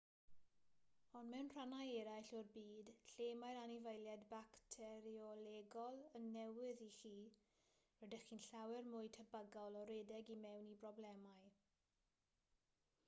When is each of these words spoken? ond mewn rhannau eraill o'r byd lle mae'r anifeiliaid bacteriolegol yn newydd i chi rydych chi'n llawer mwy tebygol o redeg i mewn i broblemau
ond 1.17 1.31
mewn 1.33 1.49
rhannau 1.55 1.89
eraill 1.97 2.29
o'r 2.37 2.47
byd 2.53 2.87
lle 3.11 3.25
mae'r 3.41 3.57
anifeiliaid 3.63 4.23
bacteriolegol 4.31 6.01
yn 6.21 6.25
newydd 6.37 6.81
i 6.85 6.87
chi 7.03 7.11
rydych 8.01 8.25
chi'n 8.31 8.41
llawer 8.47 8.89
mwy 8.95 9.11
tebygol 9.19 9.77
o 9.83 9.83
redeg 9.93 10.33
i 10.37 10.39
mewn 10.47 10.73
i 10.73 10.79
broblemau 10.83 11.53